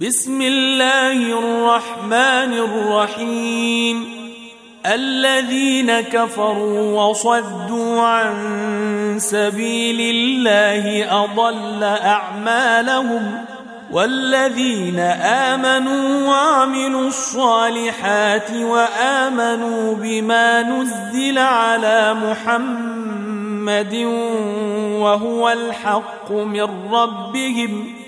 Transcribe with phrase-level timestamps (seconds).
[0.00, 4.04] بسم الله الرحمن الرحيم.
[4.86, 8.34] الذين كفروا وصدوا عن
[9.18, 13.44] سبيل الله أضل أعمالهم.
[13.92, 23.94] والذين آمنوا وعملوا الصالحات وآمنوا بما نزل على محمد
[25.00, 28.07] وهو الحق من ربهم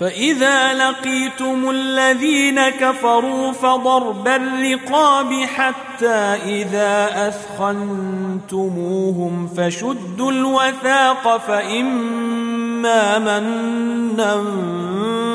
[0.00, 14.36] فإذا لقيتم الذين كفروا فضرب الرقاب حتى إذا أثخنتموهم فشدوا الوثاق فإما منا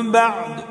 [0.02, 0.71] بعد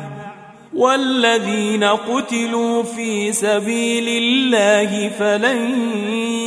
[0.73, 5.91] والذين قتلوا في سبيل الله فلن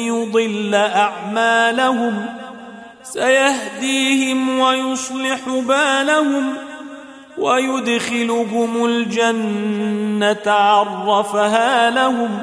[0.07, 2.27] يضل أعمالهم
[3.03, 6.55] سيهديهم ويصلح بالهم
[7.39, 12.43] ويدخلهم الجنة عرفها لهم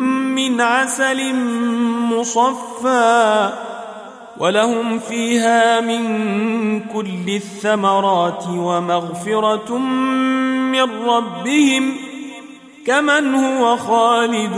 [0.49, 1.35] من عسل
[2.11, 3.49] مصفى
[4.37, 6.03] ولهم فيها من
[6.79, 11.95] كل الثمرات ومغفرة من ربهم
[12.87, 14.55] كمن هو خالد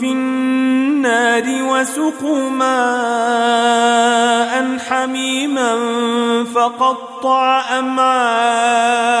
[0.00, 3.70] في النار وسقوا ماء
[4.78, 5.74] حميما
[6.54, 9.20] فقطع أمعاءهم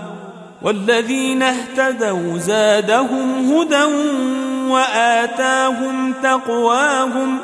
[0.61, 3.83] والذين اهتدوا زادهم هدى
[4.69, 7.37] وآتاهم تقواهم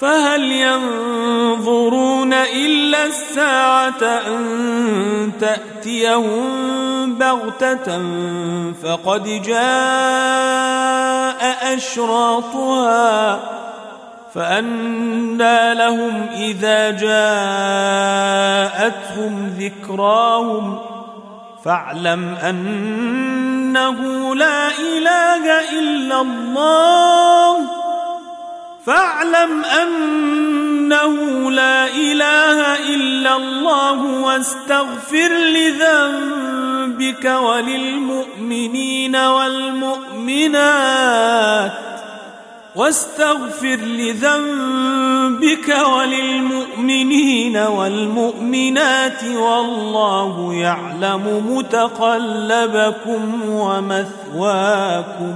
[0.00, 8.02] فهل ينظرون إلا الساعة أن تأتيهم بغتة
[8.82, 10.38] فقد جاء
[11.74, 13.40] أشراطها
[14.34, 17.14] فأنى لهم إذا جاءتهم
[19.58, 20.78] ذكراهم
[21.64, 27.70] فاعلم أنه لا إله إلا الله.
[28.86, 39.88] فاعلم أنه لا إله إلا الله واستغفر لذنبك وللمؤمنين والمؤمنات.
[42.78, 55.34] واستغفر لذنبك وللمؤمنين والمؤمنات والله يعلم متقلبكم ومثواكم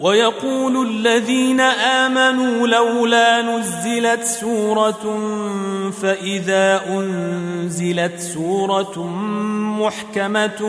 [0.00, 5.20] ويقول الذين آمنوا لولا نزلت سورة
[6.02, 9.06] فإذا أنزلت سورة
[9.80, 10.60] محكمة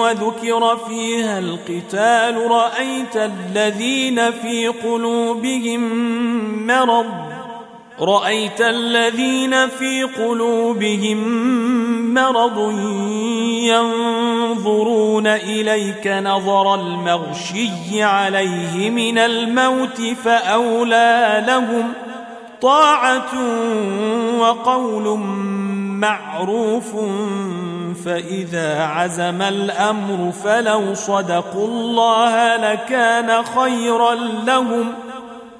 [0.00, 5.80] وذكر فيها القتال رأيت الذين في قلوبهم
[6.66, 7.06] مرض
[8.00, 11.18] رأيت الذين في قلوبهم
[12.14, 12.70] مرض
[13.68, 21.92] ينظرون إليك نظر المغشي عليه من الموت فأولى لهم
[22.62, 23.32] طاعة
[24.38, 25.18] وقول
[26.00, 26.96] معروف
[28.04, 34.14] فإذا عزم الأمر فلو صدقوا الله لكان خيرا
[34.46, 34.92] لهم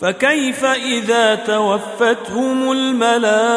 [0.00, 3.52] فكيف إذا توفتهم الملائكة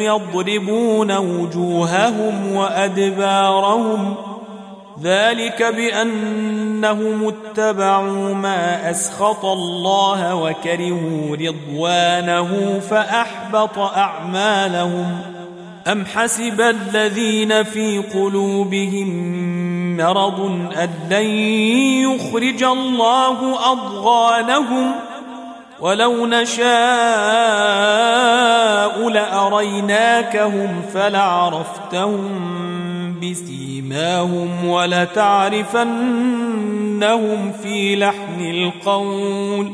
[0.00, 4.14] يضربون وجوههم وأدبارهم
[5.02, 15.18] ذلك بأنهم اتبعوا ما أسخط الله وكرهوا رضوانه فأحبط أعمالهم
[15.86, 19.63] أم حسب الذين في قلوبهم
[19.96, 20.40] مرض
[20.76, 21.26] أن لن
[22.04, 24.92] يخرج الله أضغانهم
[25.80, 26.64] ولو نشاء
[29.08, 32.40] لأريناكهم فلعرفتهم
[33.20, 35.92] بسيماهم ولتعرفنهم
[37.62, 39.72] في لحن القول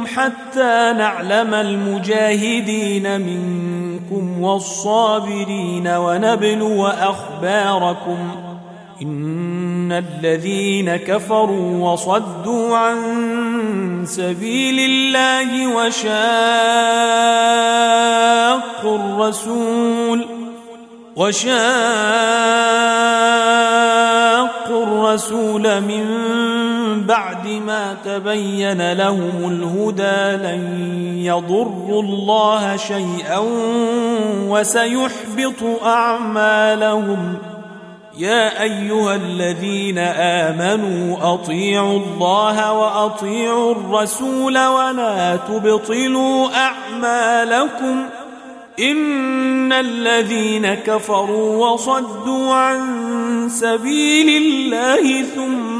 [0.06, 8.18] حتى نعلم المجاهدين منكم والصابرين ونبلو أخباركم.
[9.02, 12.98] إن الذين كفروا وصدوا عن
[14.06, 16.08] سبيل الله وشاقوا
[18.98, 20.26] الرسول
[21.16, 21.50] وشاقوا
[24.82, 26.06] الرسول من
[26.98, 30.62] بعد ما تبين لهم الهدى لن
[31.24, 33.42] يضروا الله شيئا
[34.48, 37.34] وسيحبط أعمالهم.
[38.18, 48.04] يا أيها الذين آمنوا أطيعوا الله وأطيعوا الرسول ولا تبطلوا أعمالكم.
[48.80, 52.80] إن الذين كفروا وصدوا عن
[53.48, 55.79] سبيل الله ثم